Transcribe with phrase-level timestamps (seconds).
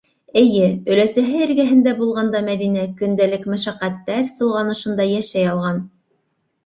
[0.39, 5.87] Эйе, өләсәһе эргәһендә булғанда Мәҙинә көндәлек мәшәҡәттәр солғанышында йәшәй алған.